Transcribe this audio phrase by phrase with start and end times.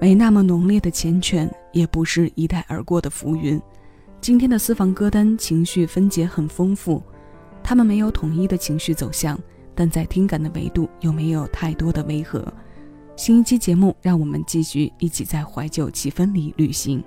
[0.00, 3.60] 没那么浓烈的缱绻，也不是一带而过的浮云。
[4.20, 7.02] 今天的私房歌单情绪分解很丰富，
[7.64, 9.36] 他们没有统一的情绪走向，
[9.74, 12.46] 但在听感的维度又没有太多的违和。
[13.16, 17.02] 新一期节目，让我们继续一起在怀旧气氛里旅行。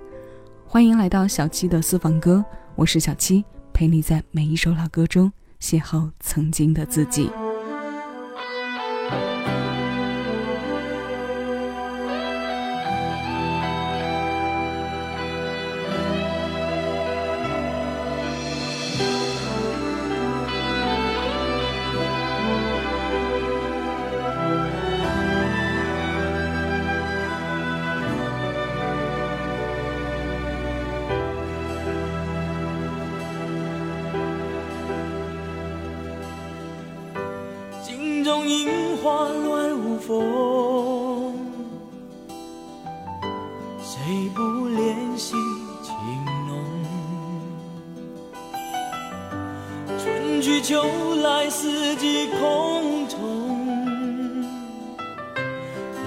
[0.66, 5.32] 欢迎来到小七的私房歌，我是小七，陪你在每一首老歌中
[5.62, 7.30] 邂逅曾经的自己。
[38.24, 41.34] 中樱花乱舞风，
[43.82, 45.34] 谁不怜惜
[45.82, 45.92] 情
[46.46, 46.56] 浓？
[49.98, 50.82] 春去秋
[51.22, 53.18] 来，四季空同。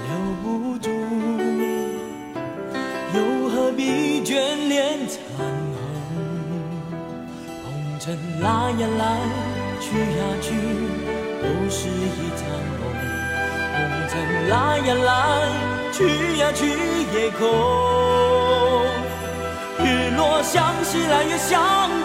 [0.06, 0.08] 留
[0.42, 0.90] 不住，
[3.14, 5.20] 又何必眷恋残
[5.74, 5.84] 红？
[7.62, 9.20] 红尘来呀来，
[9.80, 11.25] 去呀去。
[11.42, 12.40] 都是一场
[12.78, 12.82] 梦。
[13.72, 13.76] 红
[14.08, 14.12] 尘
[14.48, 15.10] 来呀来，
[15.92, 15.98] 去
[16.38, 16.60] 呀去
[17.12, 17.40] 也空。
[19.78, 19.84] 日
[20.16, 21.50] 落向西来，月向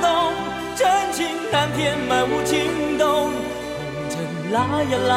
[0.01, 0.33] 东。
[0.75, 4.13] 真情难填满无情洞，红尘
[4.51, 5.13] 来呀来，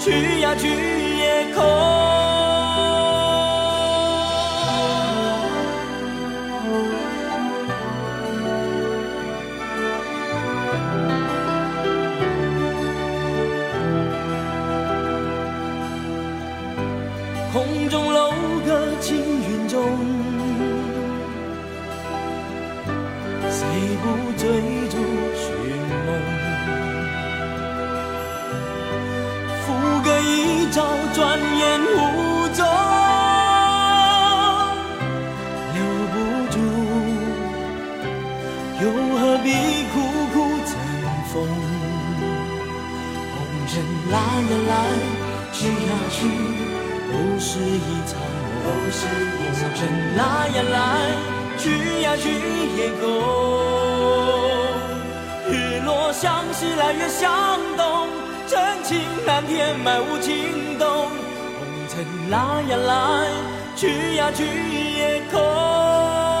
[0.00, 0.68] 去呀去
[1.18, 1.54] 也。
[1.54, 2.11] 空
[24.42, 24.50] 追
[24.88, 24.96] 逐
[25.38, 25.46] 寻
[26.04, 26.10] 梦，
[29.62, 29.64] 付
[30.02, 30.68] 个一？
[30.72, 30.82] 朝
[31.14, 31.94] 转眼无
[32.54, 32.58] 踪，
[35.74, 35.78] 留
[36.10, 36.14] 不
[36.50, 36.56] 住，
[38.80, 38.84] 又
[39.20, 39.46] 何必
[39.92, 39.94] 苦
[40.32, 40.34] 苦
[40.66, 40.72] 争
[41.30, 41.32] 锋？
[43.36, 43.38] 红
[43.68, 43.70] 尘
[44.10, 44.72] 来呀来，
[45.52, 45.70] 去呀
[46.10, 46.16] 去，
[47.12, 47.78] 都是一
[48.08, 48.10] 场
[48.64, 48.66] 梦。
[49.38, 49.40] 红
[49.76, 49.78] 尘
[50.16, 50.76] 来呀来，
[51.58, 51.62] 去
[52.02, 52.24] 呀去
[52.78, 54.01] 也空。
[55.84, 58.08] 落向西来，月向东。
[58.46, 60.86] 真情难填，满无情洞。
[61.58, 62.38] 红尘来
[62.68, 63.28] 呀来，
[63.76, 64.44] 去呀去
[64.96, 66.31] 也空。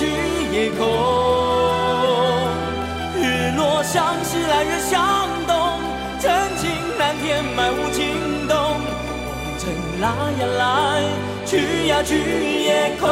[0.00, 0.06] 去
[0.50, 0.80] 夜空，
[3.20, 5.52] 日落向西来，月向东，
[6.18, 8.56] 真情难填，漫无情动。
[8.56, 9.28] 红
[9.58, 9.68] 尘
[10.00, 10.08] 来
[10.40, 10.64] 呀来，
[11.44, 12.16] 去呀去
[12.64, 13.10] 也空。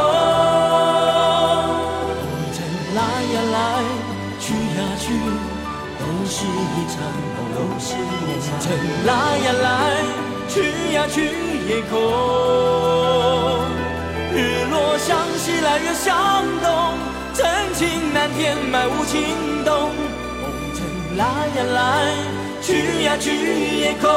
[2.16, 2.24] 红
[2.56, 2.56] 尘
[2.96, 3.00] 来
[3.34, 3.84] 呀来，
[4.40, 5.12] 去呀去，
[5.98, 7.04] 都是一场
[7.36, 7.38] 梦。
[7.52, 7.76] 红
[8.60, 8.64] 尘
[9.04, 9.12] 来
[9.44, 9.68] 呀来，
[10.48, 10.54] 去
[10.94, 11.16] 呀去
[11.68, 11.92] 也空。
[14.38, 16.94] 日落向西来，月向东，
[17.34, 17.44] 真
[17.74, 19.90] 情难填，埋无情洞。
[20.40, 20.78] 红尘
[21.16, 21.24] 来
[21.56, 21.82] 呀来，
[22.62, 23.26] 去呀去
[23.80, 24.08] 也空。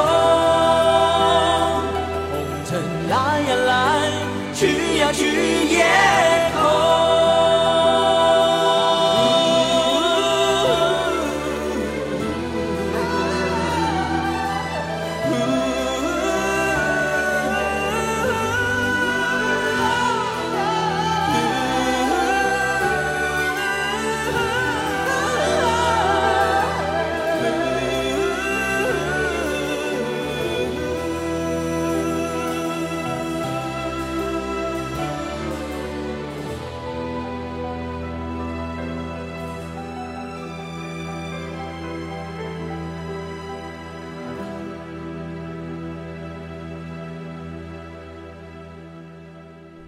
[2.30, 2.32] 红
[2.64, 2.70] 尘
[3.10, 3.72] 来呀来，
[4.54, 5.20] 去呀去
[5.68, 5.82] 也
[6.54, 7.31] 空。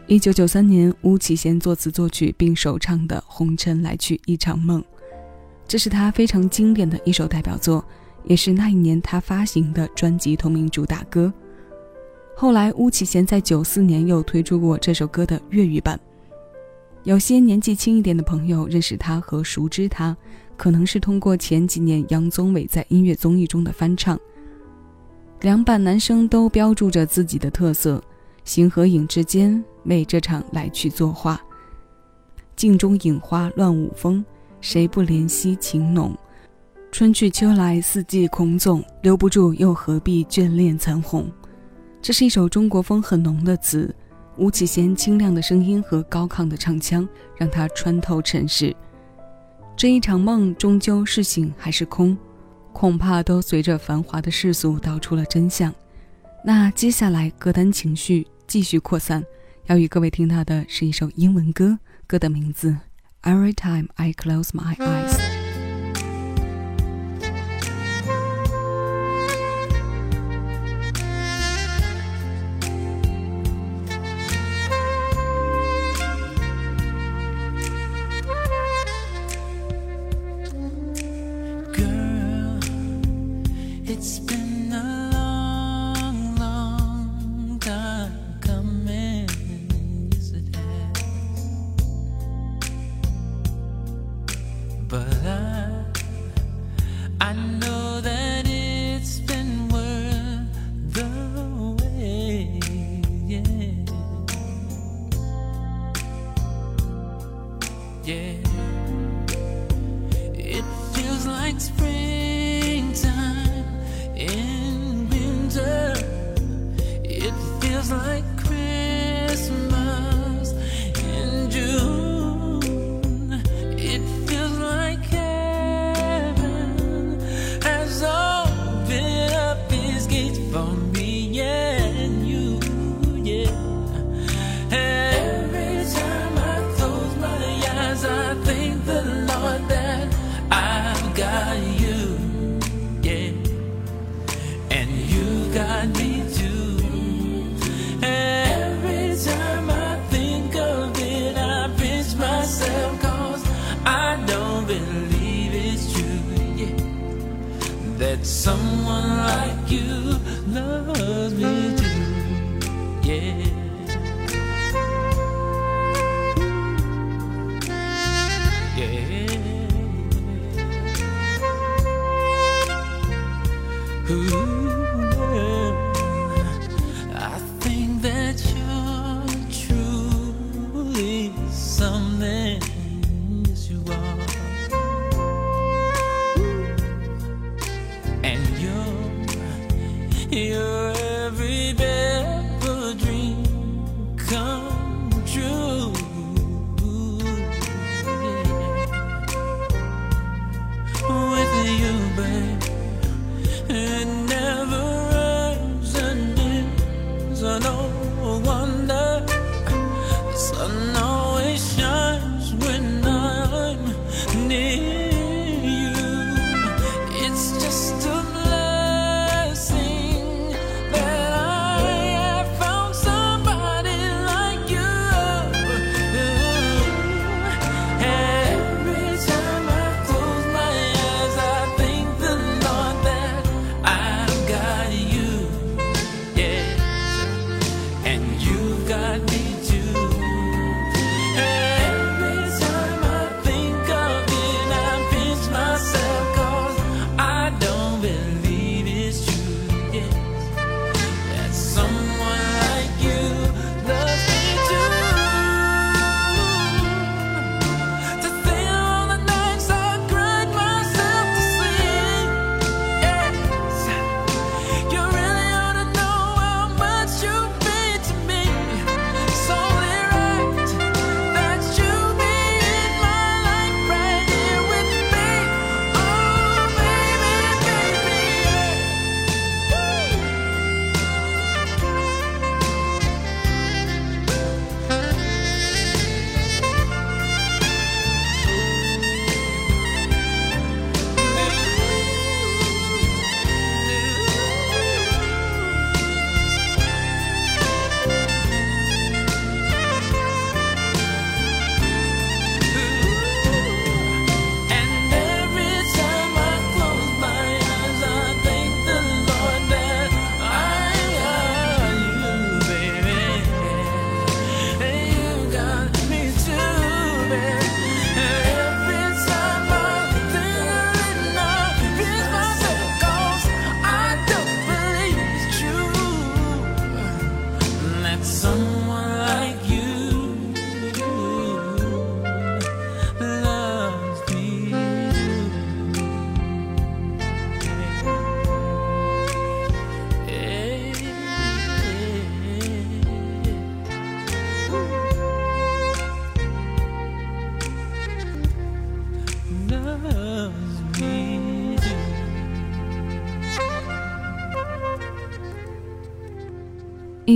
[0.06, 4.82] 一九九三年，巫启贤作词作曲并首唱的《红尘来去一场梦》，
[5.66, 7.82] 这是他非常经典的一首代表作，
[8.24, 11.32] 也是那一年他发行的专辑同名主打歌。
[12.36, 15.98] 后来，巫启贤在九四年又推出过这首歌的粤语版。
[17.04, 20.14] 有些年纪轻一点的朋友认识他和熟知他，
[20.58, 24.20] 可能是通过前几年杨宗纬在音乐综艺中的翻唱。
[25.40, 28.02] 两版男生都标注着自己的特色，
[28.44, 31.40] 形和影之间为这场来去作画。
[32.56, 34.24] 镜中影花乱舞风，
[34.60, 36.16] 谁不怜惜情浓？
[36.92, 41.28] 春去秋来四季空纵，留不住又何必眷恋残红？
[42.00, 43.92] 这是一首中国风很浓的词，
[44.36, 48.74] 吴启贤清亮的声音和高亢的唱腔，让他穿透尘世。
[49.76, 52.16] 这一场梦终究是醒还是空，
[52.72, 55.74] 恐怕都随着繁华的世俗道出了真相。
[56.44, 59.24] 那接下来歌单情绪继续扩散，
[59.66, 62.76] 要与各位听到的是一首英文歌，歌的名字
[63.30, 65.12] 《Every Time I Close My Eyes》。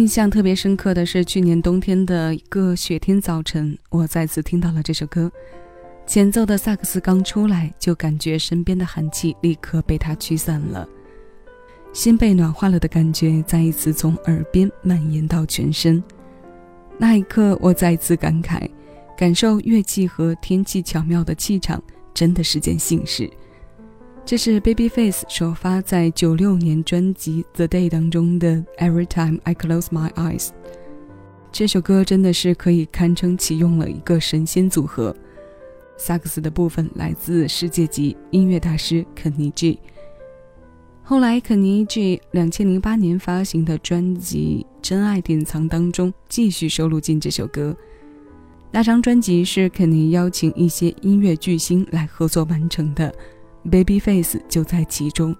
[0.08, 5.30] 印象特别深刻的是去年冬天的一个雪天早晨，我再次听到了这首歌。
[6.06, 10.88] 前奏的萨克斯刚出来，就感觉身边的寒气立刻被它驱散了，
[11.92, 16.02] 心被暖化了的感觉再一次从耳边蔓延到全身。
[16.96, 18.66] 那一刻，我再次感慨，
[19.14, 21.82] 感受乐器和天气巧妙的气场，
[22.14, 23.28] 真的是件幸事。
[24.28, 30.48] 这是 Babyface 首发在九六年专辑《The Day》当中的《Every Time I Close My Eyes》。
[31.50, 35.16] 这首歌真的是可以堪称启用了一个神仙组合。
[35.96, 39.78] 萨克斯的部分来自世界级音乐大师肯尼 G。
[41.02, 47.74] 后来，肯尼 G 两千零八年发行的专辑《真爱典藏》当中继续收录进这首歌。
[48.70, 53.10] 那张专辑是肯尼邀请一些音乐巨星来合作完成的。
[53.68, 55.36] Babyface 就在其中，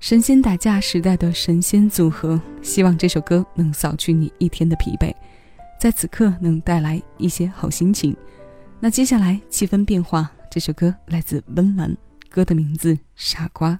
[0.00, 5.14] 神仙打架时代的神仙组合，希望这首歌能扫去你一天的疲惫，
[5.80, 8.16] 在此刻能带来一些好心情。
[8.80, 11.96] 那接下来气氛变化，这首歌来自温岚，
[12.28, 13.72] 歌的名字《傻瓜》。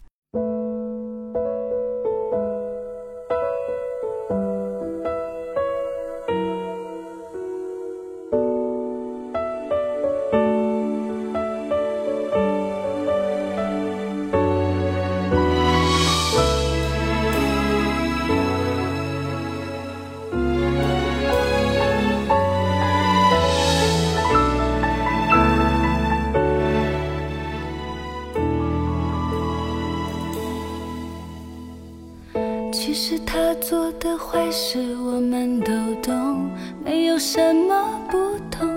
[34.18, 35.72] 坏事我们都
[36.02, 36.50] 懂，
[36.84, 38.18] 没有什么不
[38.50, 38.68] 同。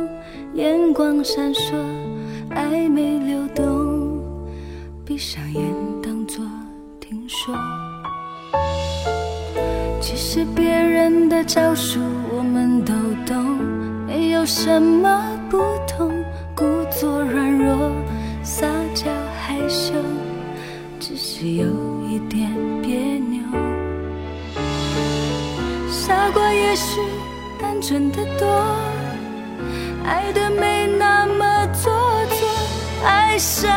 [0.54, 1.74] 眼光闪烁，
[2.52, 4.22] 暧昧流动，
[5.04, 5.64] 闭上眼
[6.02, 6.46] 当作
[7.00, 7.56] 听说。
[10.00, 12.00] 其实别人的招数
[12.38, 12.94] 我们都
[13.26, 13.58] 懂，
[14.06, 15.58] 没有什么不
[15.88, 16.12] 同。
[16.56, 17.92] 故作软弱，
[18.44, 19.06] 撒娇
[19.42, 19.94] 害羞，
[21.00, 21.66] 只是有
[22.08, 22.52] 一点
[22.84, 23.31] 别扭。
[26.32, 27.02] 傻瓜也许
[27.60, 28.48] 单纯的多，
[30.06, 31.92] 爱的没那么做
[32.28, 32.48] 作，
[33.06, 33.68] 爱上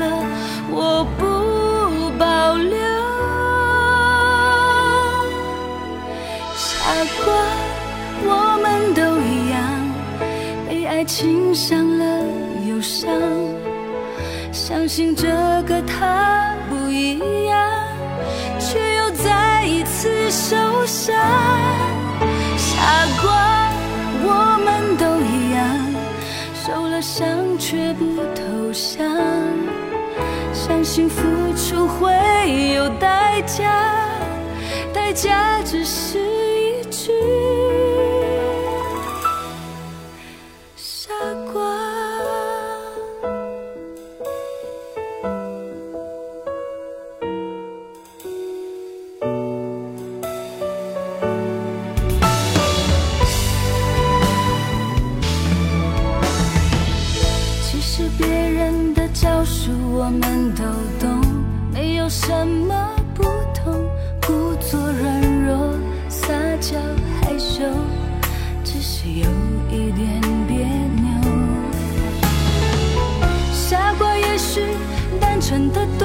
[0.00, 0.26] 了
[0.72, 2.76] 我不保留。
[6.56, 6.90] 傻
[7.24, 7.32] 瓜，
[8.24, 9.62] 我们都一样，
[10.68, 12.04] 被爱情伤了
[12.66, 13.08] 忧伤，
[14.50, 15.28] 相信这
[15.62, 17.70] 个他不一样，
[19.84, 21.14] 次受伤。
[22.56, 23.70] 傻瓜，
[24.22, 25.62] 我们都一样，
[26.54, 29.06] 受了伤却不投降，
[30.52, 31.22] 相信付
[31.56, 32.12] 出会
[32.74, 33.84] 有代价，
[34.92, 36.18] 代价只是
[75.44, 76.03] 存的多。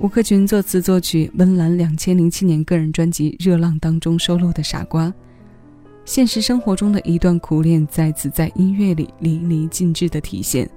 [0.00, 5.06] 吴克群作词作曲，温岚两千零七年个人专辑《热浪》当中收录的《傻瓜》。
[6.04, 10.68] 现实生活中的一段苦恋，再次在音乐里淋漓尽致的体现。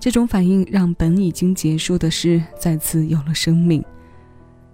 [0.00, 3.82] 这种反应让本已经结束的事再次有了生命。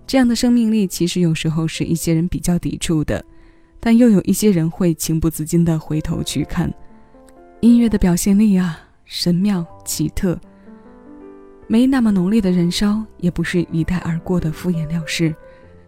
[0.06, 3.22] 这样的生命力，其实有时候是一些人比较抵触的，
[3.78, 6.72] 但又有一些人会情不自禁地回头去看。
[7.60, 10.36] 音乐的表现力啊，神妙奇特。
[11.70, 15.32] 没那么浓烈的燃烧，也不是一带而过的敷衍了事。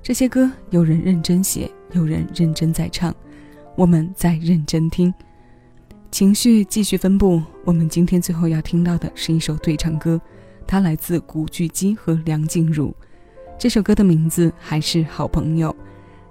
[0.01, 3.13] 这些歌，有人认真写，有人认真在唱，
[3.75, 5.13] 我们在认真听。
[6.13, 7.43] 情绪继续分布。
[7.65, 10.21] 我们今天最后要听到的是一首对唱歌，
[10.69, 12.95] 它来自古巨基和梁静茹。
[13.59, 15.75] 这首歌的名字还是好朋友。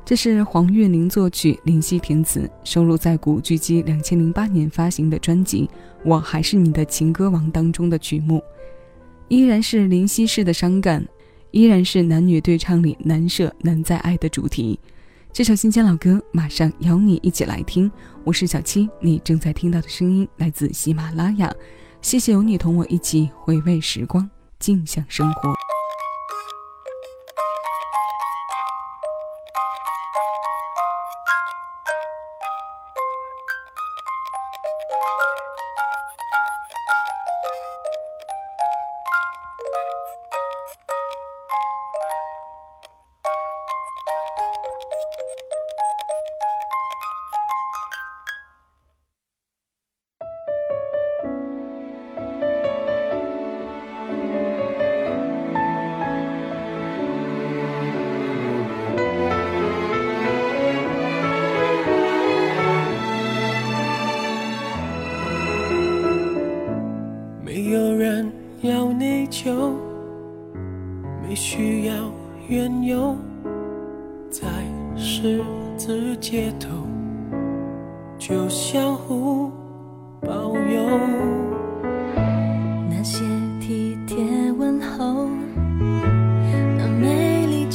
[0.05, 5.67] 这是黄韵玲作曲，林夕填词，收录在古巨基两千零八年发行的专辑
[6.05, 8.41] 《我还是你的情歌王》当中的曲目。
[9.31, 11.07] 依然是林夕式的伤感，
[11.51, 14.77] 依然是男女对唱里难舍难再爱的主题。
[15.31, 17.89] 这首新鲜老歌，马上邀你一起来听。
[18.25, 21.49] 我是小七，你正在听到的声音来自喜马拉雅。
[22.01, 25.60] 谢谢有你同我一起回味时光，静享生活。
[72.71, 73.17] 朋友，
[74.29, 74.47] 在
[74.95, 75.43] 十
[75.75, 76.69] 字街头
[78.17, 79.51] 就相互
[80.21, 80.99] 保佑。
[82.89, 83.25] 那些
[83.59, 84.23] 体贴
[84.57, 85.27] 问候，
[86.77, 87.67] 那美丽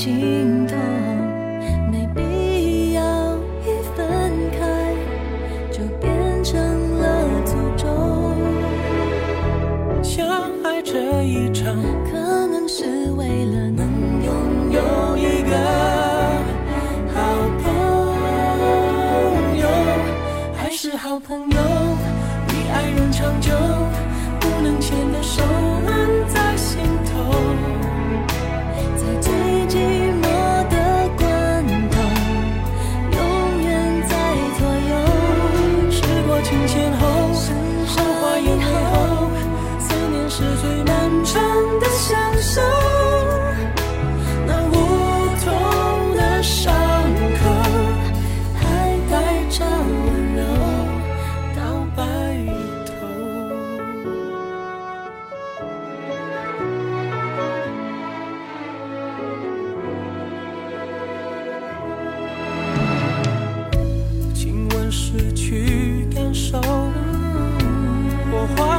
[23.16, 23.85] 长久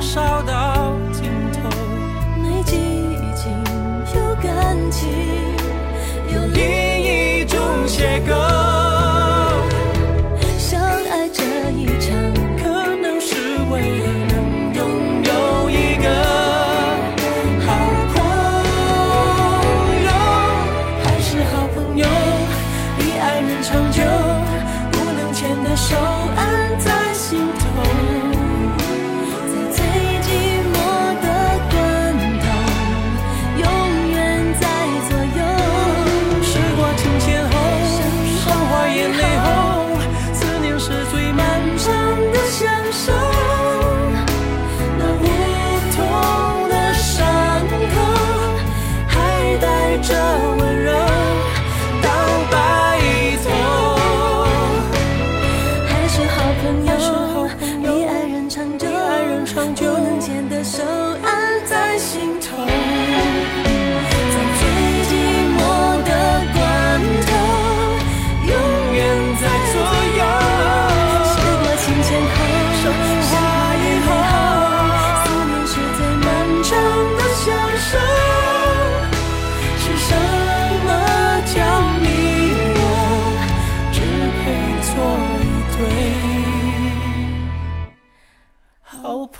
[0.07, 1.69] 烧到尽头，
[2.41, 2.77] 没激
[3.35, 3.51] 情，
[4.15, 5.09] 有感情，
[6.33, 6.63] 有另
[7.01, 8.46] 一种写歌。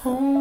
[0.06, 0.37] Oh.